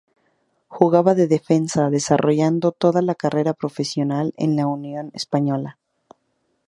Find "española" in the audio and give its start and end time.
5.13-5.77